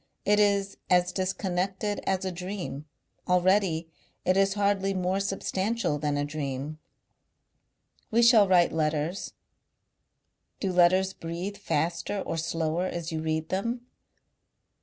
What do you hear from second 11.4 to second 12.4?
faster or